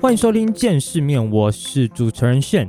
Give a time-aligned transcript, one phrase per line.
[0.00, 2.68] 欢迎收听见世面，我是主持人炫。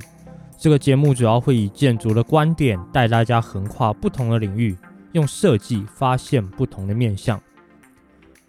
[0.58, 4.76] 这个节目主要会以建筑的观点带大家横跨不同的领域，
[5.12, 7.40] 用设计发现不同的面向。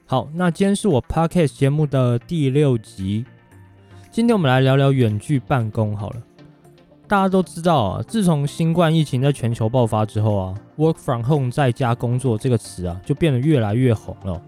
[0.07, 3.27] 好，那今天是我 podcast 节目的第六集。
[4.11, 6.23] 今天我们来聊聊远距办公好了。
[7.07, 14.41] 大家都知道啊，自从新冠疫情在全球爆发之后啊，“work from home” 在家工作这个词啊，就变得越来越红了。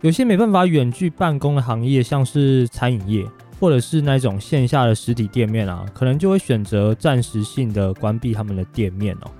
[0.00, 3.26] 有些没办法远距办公的行业，像是餐饮业，
[3.58, 9.30] 或者是那种线下的实体店面啊，可能就会选择暂时性的关闭他们的店面哦。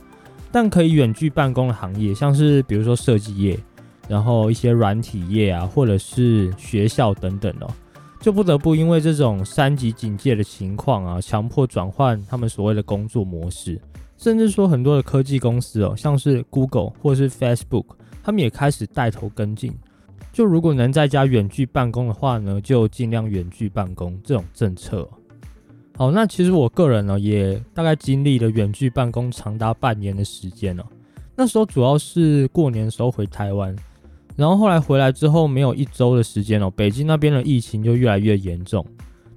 [0.51, 3.59] 但可以远距办公的行业，像是比如说设计业，
[4.09, 7.69] 然后一些软体业啊，或者是学校等等哦。
[8.21, 13.81] 就不得不因为这种三级警戒的情况啊，强迫转换他们所谓的工作模式，
[14.17, 17.85] 甚至说很多的科技公司哦，像是 Google 或是 Facebook，
[18.25, 19.73] 他们也开始带头跟进。
[20.39, 25.05] 就如果能在家远距办公的话呢，就尽量远距办公这种政策。
[25.97, 30.87] 好，那其实我个人呢，也大概经历了远距办公长达半年的时间了。
[31.35, 33.75] 那时候主要是过年的时候回台湾。
[34.37, 38.87] 然后后来回来之后，没有一周的时间哦，北京那边的疫情就越来越严重。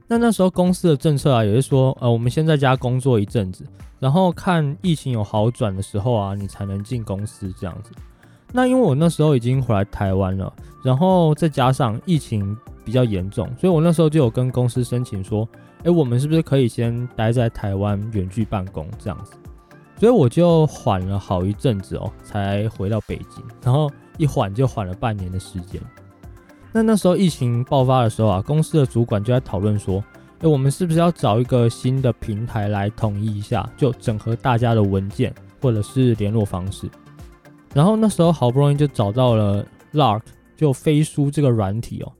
[0.07, 3.65] 那那时候公司的政策啊，也是说，呃，我们先在家工作一阵子，
[3.97, 7.89] 然后看疫情有好转的时候啊，你才能进公司这样子。
[8.51, 10.51] 那因为我那时候已经回来台湾了，
[10.83, 15.47] 然后再加上疫情比较严重，所以我那时候就有跟公司申请说，
[15.83, 19.33] 哎，我们是不是可以先待在台湾远距办公这样子？
[19.97, 23.89] 所以我就缓了好一阵子哦，才回到北京，然后。
[24.17, 25.81] 一缓就缓了半年的时间。
[26.71, 30.03] 那那时候疫情爆发的时候啊，公司的主管就在讨论说
[30.41, 36.87] ：“哎，我们是不是要找一个新的平台来统一一下，就整合大家的文件或者是联络方式？”
[37.73, 40.23] 然后那时候好不容易就找到了 Lark，
[40.57, 42.11] 就飞书这个软体哦。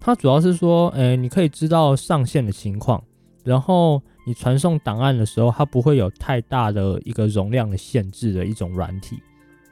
[0.00, 3.02] 它主要是说，哎，你可以知道上线的情况，
[3.42, 9.18] 然后你传送档案的时候，它不会有太大的一个容量的限制的一种软体。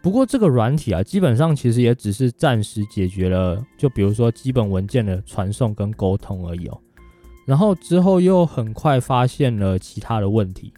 [0.03, 6.79] 不过这个软体啊，基本上其实也只是暂时解决了，就比如说基本文件的传送跟沟通而已哦。
[7.47, 10.73] 然后之后又很快发现了其他的问题。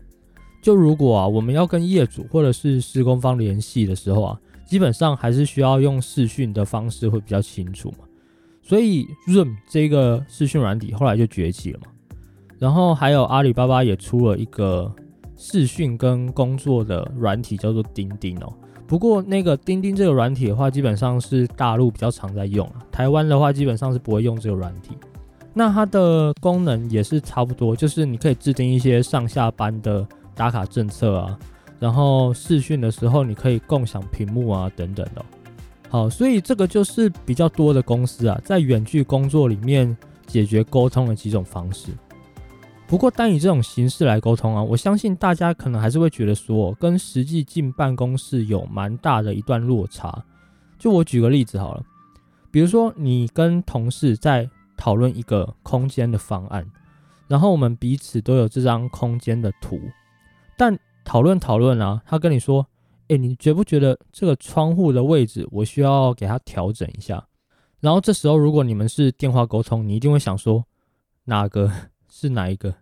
[0.61, 8.05] 就如果啊，我们要跟业主或者是施工方联系的时候啊，基本上还是需要用视讯的方式会比较清楚嘛。
[8.63, 11.87] 所以 Zoom 这个视讯软体后来就崛起了嘛。
[12.59, 14.91] 然后还有阿里巴巴也出了一个
[15.37, 18.53] 视讯跟工作的软体，叫做钉钉哦。
[18.87, 24.93] 不过那个钉钉这个软体的话，基本上是大陆比较常在用台湾的话基本上是不会用这个软体。
[25.53, 31.39] 那它的功能也是差不多，就是你可以制定一些上下班的打卡政策啊，
[31.79, 35.25] 然后视讯的时候你可以共享屏幕啊等等的。
[35.89, 39.97] 好，所以这个就是比较多的公司啊，在远距工作里面
[40.27, 41.91] 解决沟通的几种方式。
[42.87, 50.23] 不过，单以这种形式来沟通啊，我相信大家可能还是会觉得说，跟实际进办公室有蛮大的一段落差。
[50.79, 51.83] 就我举个例子好了，
[52.51, 56.67] 比如说你跟同事在讨论一个空间的方案，
[57.27, 59.81] 然后我们彼此都有这张空间的图，
[60.57, 62.67] 但讨论讨论啊，他跟你说，
[63.09, 67.29] 哎，你觉不觉得这个窗户的位置我需要给它调整一下？
[67.81, 70.65] 然后这时候如果你们是电话沟通，你一定会想说，
[71.25, 71.71] 哪个？
[72.09, 72.75] 是哪一个？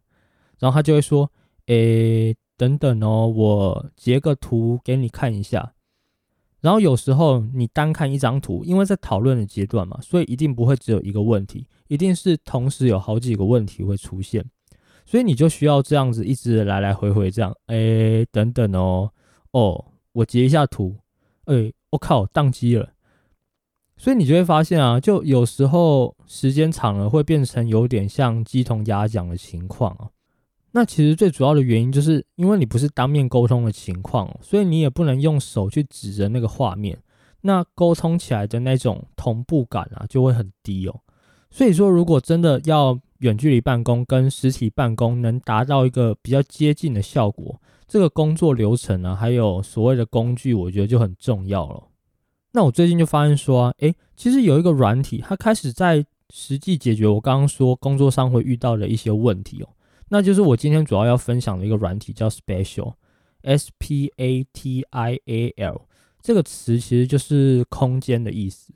[0.59, 1.29] 然后他就会说
[1.67, 5.73] ：“诶，等等哦，我截个图给你看一下。”
[6.61, 14.45] 然后有时候你单看一张图，因为在讨论的阶段嘛，所以一定不会只有一个问题，一定是同时有好几个问题会出现，
[15.05, 17.55] 所以你就需要这样子一直来来回回这样。
[17.67, 19.11] 诶，等等哦，
[19.51, 20.97] 哦，我截一下图。
[21.47, 22.89] 诶，我靠，宕机了。
[23.97, 30.09] 所以你就会发现啊，就有时候时间长了会变成有点像鸡同鸭讲的情况啊。
[30.73, 36.99] 那其实最主要的原因就是因为你不是当面沟通的情况，所以你也不能用手去指着那个画面，
[37.43, 41.01] 那沟通起来的那种同步感啊就会很低哦。
[41.51, 51.85] 所以说，如果真的要远距离办公跟实体办公能达到一个比较接近的效果，这个工作流程啊，还有所谓的工具，我觉得就很重要了。
[52.53, 59.69] 那我最近就发现说，诶，其实有一个软体，它开始在实际解决我刚刚说工作上会遇到的一些问题哦。
[60.09, 65.83] 那就是我今天主要要分享的一个软体，叫 Spatial，S P A T I A L，
[66.21, 68.75] 这个词其实就是空间的意思。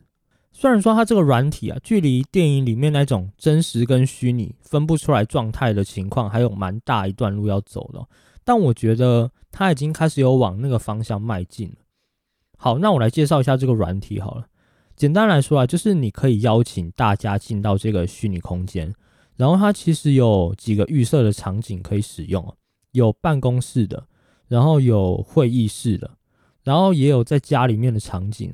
[0.59, 8.03] 虽然说它这个软体啊，距离电影里面那种真实跟虚拟分不出来状态的情况，还有蛮大一段路要走的，
[8.43, 11.77] 但我觉得它已经开始有往那个方向迈进了。
[12.57, 14.47] 好，那我来介绍一下这个软体好了。
[14.97, 18.95] 简单来说啊，就是你可以邀请大家进到这个虚拟空间，
[19.37, 22.57] 然后它其实有几个预设的场景可以使用，
[22.93, 24.07] 有办公室的，
[24.49, 26.13] 然后有会议室的，
[26.63, 28.51] 然后也有在家里面的场景。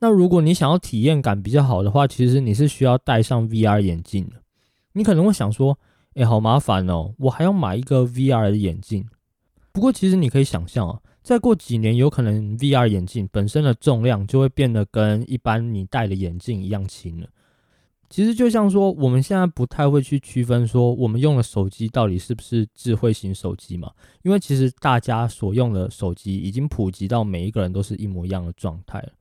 [0.00, 4.36] 那如果你想要体验感比较好的话，其实你是需要戴上 VR 眼镜的。
[4.94, 5.78] 你可能会想说，
[6.14, 9.06] 哎，好麻烦哦，我还要买一个 VR 的眼镜。
[9.72, 17.28] 不过其实你可以想象啊，再过几年，有可能 VR 眼镜本身的重量就会变得跟一般你戴的眼镜一样轻了。
[18.08, 23.92] 其实就像说，我们现在不太会去区分说，我们用的手机到底是不是智慧型手机嘛？
[24.22, 29.12] 因为其实大家所用的手机已经普及到每一个人都是一模一样的状态了。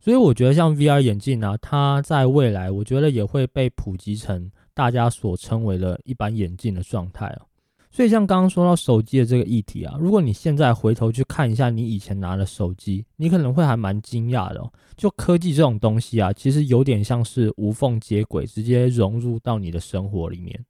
[0.00, 7.42] 所以我觉得像 VR 眼镜啊，它在未来我觉得也会被普及成大家所称为的一般眼镜的状态啊。
[7.90, 14.70] 所以像刚刚说到手机的这个议题啊，如果你现在回头去看一下你以前拿的手机，你可能会还蛮惊讶的。
[14.96, 20.64] 就科技这种东西啊，其实有点像是无缝接轨，直接融入到你的生活里面。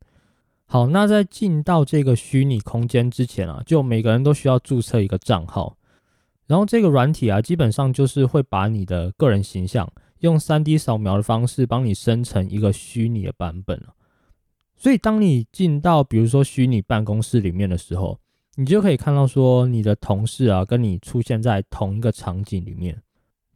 [0.67, 5.77] 好，那在进到这个虚拟空间之前啊，就每个人都需要注册一个账号。
[6.49, 9.89] 然后这个软体啊，基本上就是会把你的个人形象
[10.21, 13.81] 用 3D 扫描的方式帮你生成一个虚拟的版本
[14.75, 18.19] 所以当你进到比如说虚拟办公室里面的时候，
[18.56, 23.01] 你就可以看到说你的同事啊跟你出现在同一个场景里面。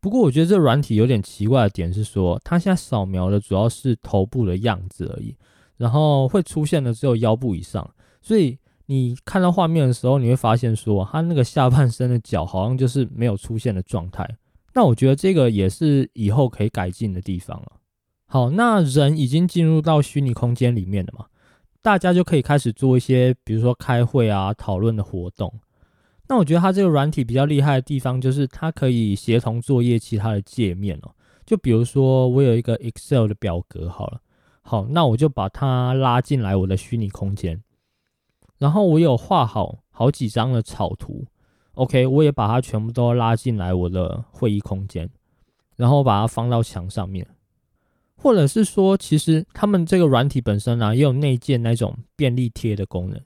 [0.00, 5.34] 不过我觉得这软体有点奇怪的点是说，它现在扫描的主要是头部的样子而已，
[5.78, 7.90] 然后会出现的只有腰部以上，
[8.20, 8.58] 所以。
[8.92, 14.28] 你看到画面的时候，你会发现说，他那个下半身的脚好像就是没有出现的状态。
[14.74, 17.72] 那我觉得这个也是以后可以改进的地方了。
[18.26, 21.24] 好，那人已经进入到虚拟空间里面了嘛，
[21.80, 25.50] 大家就可以开始做一些，比如说开会啊、讨论的活动。
[26.28, 31.10] 那我觉得它这个软体比较厉害的地方，就是它可以协同作业其他的界面哦。
[31.46, 34.20] 就比如说我有一个 Excel 的表格，好了，
[34.60, 37.58] 好，那我就把它拉进来我的虚拟空间。
[38.62, 41.24] 然后我有画好好几张的草图
[41.74, 45.10] ，OK，我也把它全部都拉进来我的会议空间，
[45.74, 47.26] 然后把它放到墙上面，
[48.14, 53.20] 或者是说，其实他们这个软体本身呢，也有内建那种便利贴的功能。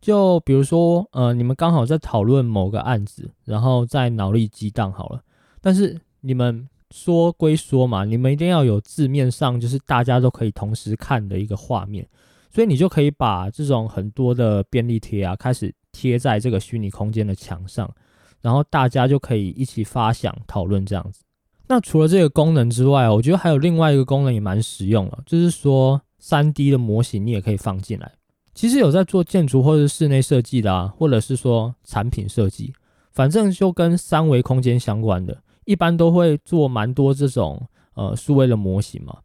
[0.00, 5.22] 就比如说，呃，你们刚好在讨论某个案子，然后在脑力激荡好了，
[5.60, 12.04] 但是你们说归说嘛，你们一定要有字面上就是大家都可以同时看的一个画面。
[12.52, 17.88] 所以你就可以把这种很多的便利贴啊，开始贴在这个虚拟空间的墙上，
[18.40, 21.22] 然后大家就可以一起发想讨论这样子。
[21.68, 28.10] 那除了这个功能之外，我觉得还有另外一个功能也蛮实用的，就是说三 D 的模型你也可以放进来。
[28.52, 32.72] 其实有在做建筑或者室内设计的啊，或者是说产品设计，
[33.12, 37.64] 反正就跟三维空间相关的，一般都会做蛮多这种
[37.94, 39.18] 呃数位的模型嘛。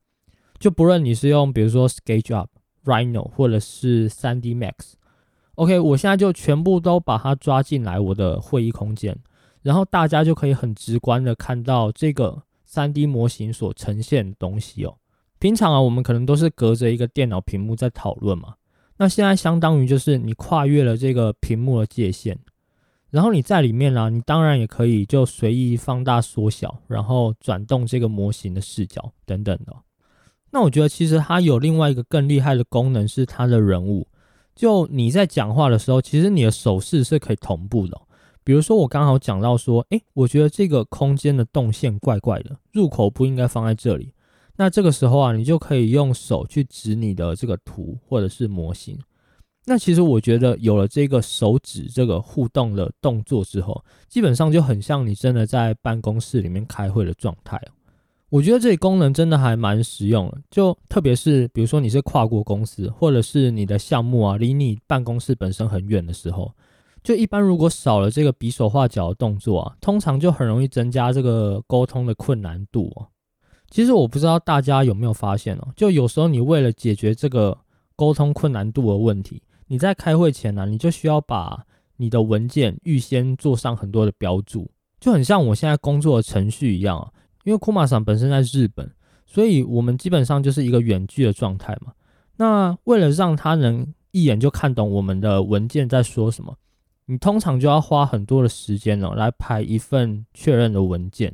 [0.60, 2.46] 就不论你是用比如说 SketchUp。
[2.86, 9.18] Rhino 或者是 3D Max，OK，我现在就全部都把它抓进来我的会议空间，
[9.62, 14.96] 然后大家就可以很直观的看到这个 3D 模型所呈现的东西哦。
[15.40, 18.56] 平常啊，我们可能都是隔着一个电脑屏幕在讨论嘛，
[18.98, 22.38] 那现在相当于就是你跨越了这个屏幕的界限，
[23.10, 29.76] 然后你在里面呢，你当然也可以就随意放大缩小，然后转动这个模型的视角等等的。
[30.56, 34.08] 那我觉得其实它有另外一个更厉害的功能，是它的人物。
[34.56, 38.02] 就你在讲话的时候，其实你的手势是可以同步的。
[38.42, 44.14] 比如说我刚好讲到说，诶，我觉得这个空间的动线怪怪的，入口不应该放在这里。
[44.56, 48.98] 那这个时候啊，你就可以用手去指你的这个图或者是模型。
[49.66, 57.62] 那其实我觉得有了这个手指这个互动的动作之后，基本上就很像你真的在办公室里面开会的状态。
[58.36, 66.52] 我觉得这里功能真的还蛮实用的，就特别是比如说你是跨国公司，或者是你的项目啊离你办公室本身很远的时候，
[67.02, 73.08] 就一般如果少了这个比手画脚的动作啊，通常就很容易增加这个沟通的困难度哦。
[73.70, 77.58] 其实我不知道大家有没有发现哦，就有时候你为了解决这个
[77.96, 81.66] 沟通困难度的问题，你在开会前呢，你就需要把
[81.96, 87.10] 你的文件预先做上很多的标注，就很像我现在工作的程序一样啊。
[87.46, 88.92] 因为库马桑本身在日本，
[89.26, 91.94] 所以我们基本上就是一个远距的状态嘛。
[92.36, 96.58] 那为了让他能一眼就看懂我们的文件在说什么，
[97.06, 101.34] 你通常就要花很多的时间哦，来排一份确认的文件。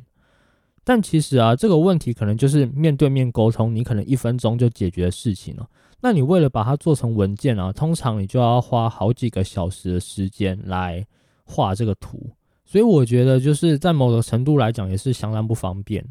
[0.84, 5.66] 但其实啊，这个问题可能就是面对面沟通，你可能一分钟就解决的事情了。
[6.00, 11.06] 那你为了把它做成文件啊，通常你就要花好几个小时的时间来
[11.44, 12.30] 画这个图。
[12.72, 16.02] 所以我觉得，就是在某个程度来讲，也是相当不方便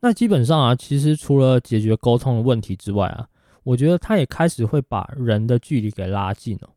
[0.00, 3.28] 那基本上啊，其实除了解决沟通的问题之外啊，
[3.62, 6.70] 我觉得它也开始会把人的距离给拉近了。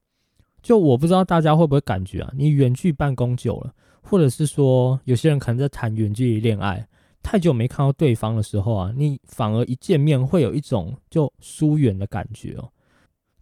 [0.62, 6.86] 就我不知道大家会不会感觉啊，你远距办公久了，或者是说有些人可能在谈远距离恋爱，
[7.24, 12.70] 太久没看到对方的时候啊，你反而一见面会有一种就疏远的感觉哦。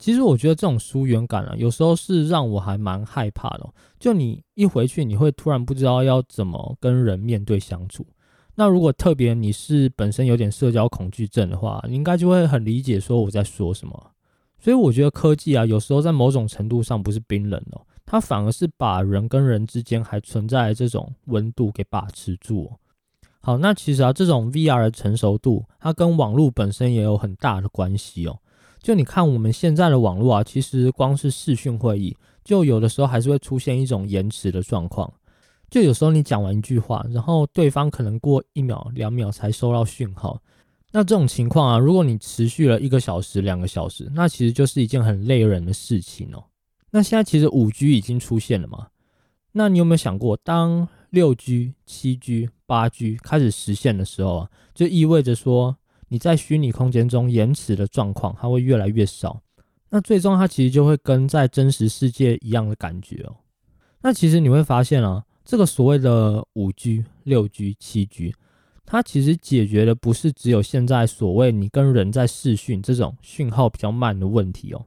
[0.03, 3.65] 其实我觉得这种疏远感啊，有时候是让我还蛮害怕的。
[3.97, 8.05] 就你一回去，你会突然不知道要怎么跟人面对相处。
[8.53, 14.11] 那如果特别你是本身有点社交恐惧症的话，你应该就会很理解说我在说什么。
[14.59, 22.69] 所以我觉得科技啊，有时候在某种程度上不是冰冷哦，它反而是把人跟人之间还存在这种温度给把持住。
[23.39, 28.37] 好，那其实啊，这种 VR 的成熟度，它跟网络本身也有很大的关系哦。
[28.83, 32.13] 就你看我们现在的网络啊，其实光是视讯会议，
[32.43, 35.11] 就有的时候还是会出现一种延迟的状况。
[35.71, 40.37] 就有时候你讲完一句话，然后对方可能过一秒、两秒才收到讯号。
[40.91, 46.43] 那这种情况啊，如果你持续了一个小时、两个小时，那其实就是一件很累人的事情哦。
[46.91, 48.87] 那现在其实五 G 已经出现了嘛？
[49.53, 55.77] 那你有没有想过，当六 G、七 G、八 G 开始实现的时候啊，就意味着说。
[56.13, 59.41] 你在虚拟空间中延迟的状况，它会越来越少。
[59.89, 63.35] 那最终它其实就会跟在真实世界一样的感觉哦。
[63.99, 68.31] 那其实你会发现啊，这个所谓的五 G、六 G、七 G，
[68.85, 74.85] 它其实解决的不是只有现在所谓你跟人在视讯这种讯号比较慢的问题哦。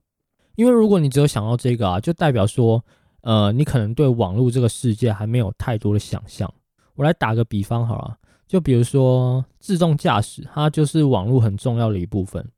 [0.54, 2.80] 因为如果你只有想到这个啊，就代表说，
[3.23, 6.49] 呃，你可能对网络这个世界还没有太多的想象。
[6.95, 8.16] 我来打个比方好了。
[8.47, 12.49] 就比如说自动驾驶，它就是网络很重要的一部分。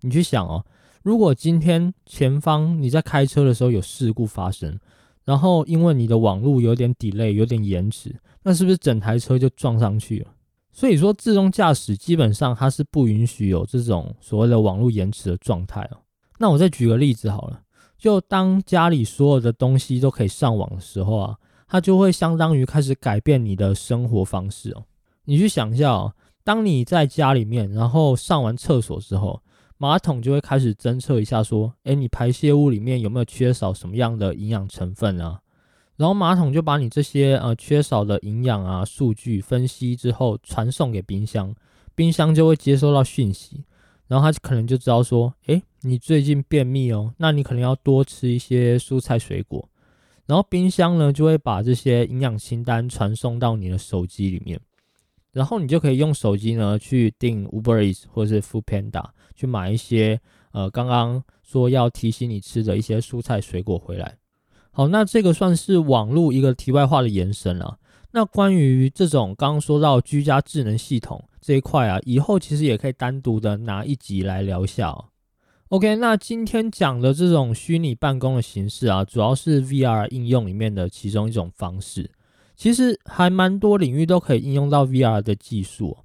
[0.00, 0.64] 你去想哦，
[1.02, 4.78] 如果今天前方你在开车的时候有事故发生，
[5.24, 10.30] 然后因为你的网络有点 delay，有点延迟，那是不是整台车就撞上去了？
[10.72, 15.98] 所以说自动驾驶基本上它是不允许有这种所谓的网络延迟的状态哦。
[16.38, 17.60] 那我再举个例子好了，
[17.96, 21.36] 就当家里所有的东西都可以上网的时候啊，
[21.66, 24.84] 它就会相当于开始改变你的生活方式哦。
[25.24, 29.42] 你去想一下哦，当你在家里面，然后上完厕所之后，
[29.78, 35.40] 马桶就会开始侦测一下，说，哎，你排泄物里面有没有缺少什么样的营养成分啊？
[35.96, 41.54] 然后马桶就把你这些呃缺少的营养啊数据分析之后传送给冰箱，
[41.94, 43.64] 冰箱就会接收到讯息，
[44.08, 49.68] 然后它可能就知道说，哎，你最近便秘哦，那你可能要多吃一些蔬菜水果，
[50.26, 54.60] 然后冰箱呢就会把这些营养清单传送到你的手机里面。
[55.34, 60.18] 然后你就可以用手机呢去订 Uber Eats 或者是 Food Panda 去买一些
[60.52, 64.16] 呃刚刚说要提醒你吃的一些蔬菜水果回来。
[64.70, 67.78] 好，那这个算是网络一个题外话的延伸了。
[68.12, 75.06] 那关于这种刚刚说到居家智能系统这一块啊，以后其实也可以单独的拿一集来聊一下哦。
[75.68, 82.08] OK，那今天讲的这种虚拟办公的形式啊，主要是 VR 应用里面的其中一种方式。
[82.56, 85.96] 其实还蛮多领域都可以应用到 VR 的技术。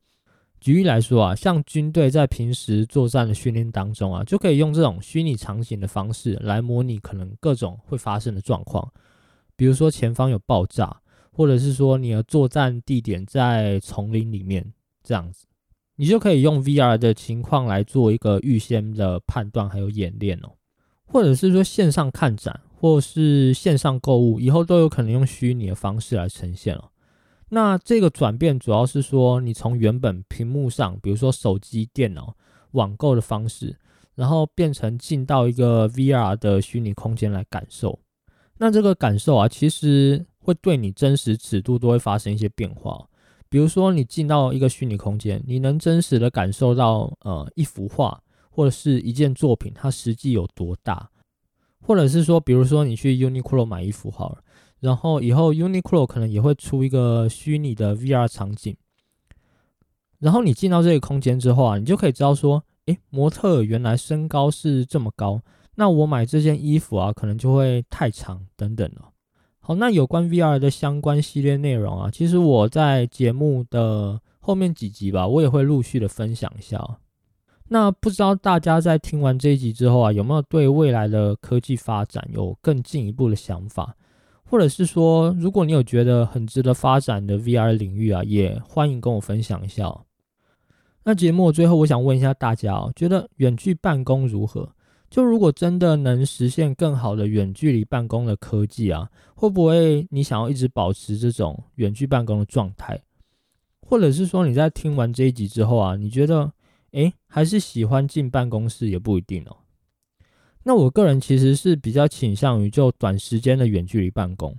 [0.59, 8.91] 举例来说啊，像军队在平时作战的训练当中啊，就可以用这种虚拟场景的方式来模拟可能各种会发生的状况。
[9.55, 10.99] 比如说前方有爆炸，
[11.31, 15.45] 或者是说你的作战地点在丛林里面这样子，
[15.95, 20.51] 你就可以用 VR 的情况来做一个预先的判断还有演练哦。
[21.05, 22.59] 或者是说线上看展。
[22.79, 26.89] 或是线上购物，以后都有可能用虚拟的方式来呈现了。
[27.49, 32.33] 那这个转变主要是说，你从原本屏幕上，比如说手机、电脑
[32.71, 33.75] 网购的方式，
[34.15, 37.99] 然后变成进到一个 VR 的虚拟空间来感受。
[38.59, 43.05] 那这个感受啊，其实会对你真实尺度都会发生一些变化。
[43.49, 51.09] 比如说，你进到一个虚拟空间，你能真实的感受到，呃，一幅画或者是一件作品，它实际有多大。
[51.81, 54.37] 或者是说，比如说你去 Uniqlo 买衣服好了，
[54.79, 58.75] 然后以后 Uniqlo 可能也会出一个虚拟的 VR 场景，
[60.19, 65.41] 然后你进到这个空间之后啊，你就可以知道说，诶，模特原来身高是这么高，
[65.75, 69.09] 那我买这件衣服啊，可能就会太长等等了。
[69.59, 76.99] 好，那有关 VR 的相关系列内容啊，其实我在节目的后面几集吧，我也会陆续的分享一下。
[77.71, 83.95] 那不知道大家在听完这一集之后啊，有没有对未来的科技发展有更进一步的想法？
[84.43, 89.95] 或者是说，如果你有觉得很值得发展的 VR 领域啊，也欢迎跟我分享一下。
[91.03, 94.67] 那节目最后，我想问一下大家哦，觉得远距办公如何？
[95.11, 102.99] 就如果真的能实现更好的远距离办公的科技啊，会不会你想要一直保持这种远距办公的状态？
[103.81, 106.51] 或者是说你在听完这一集之后啊，你觉得？
[106.91, 109.57] 诶，还是喜欢进办公室也不一定哦。
[110.63, 114.55] 那我个人其实是比较倾向于就短时间的远距离办公，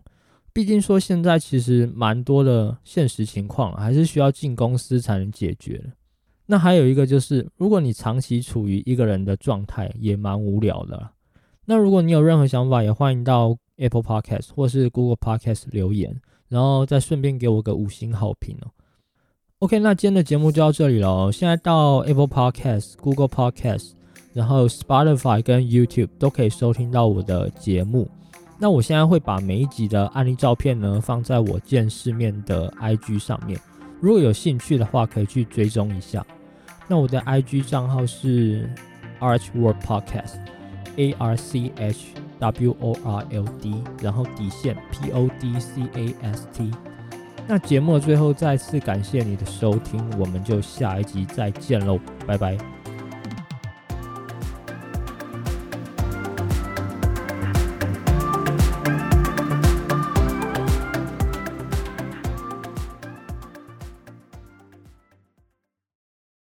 [0.52, 5.92] 毕竟说现在其实蛮多的现实情况还是需要进公司才能解决的。
[6.46, 11.10] 那还有一个就是，如果你长期处于一个人的状态，也蛮无聊的。
[11.66, 18.72] 那如果你有任何想法，也欢迎到 Apple Podcast 或是 Google Podcast 留言，然后再顺便给我个五星好评哦。
[19.60, 21.30] OK，那今天的节目就到这里了。
[21.30, 23.90] 现在到 Apple Podcast、Google Podcast。
[24.32, 28.08] 然后 Spotify 跟 YouTube 都可以收听到我的节目。
[28.58, 33.60] 那我现在会把每一集的案例照片呢放在我见世面的 IG 上面，
[34.00, 36.24] 如果有兴趣的话，可以去追踪一下。
[36.86, 38.70] 那我的 IG 账号是
[39.18, 46.14] Archworld Podcast，A R C H W O R L D，然后底线 P O D C A
[46.22, 46.70] S T。
[47.50, 52.79] 那节目的最后再次感谢你的收听，我们就下一集再见喽，拜拜。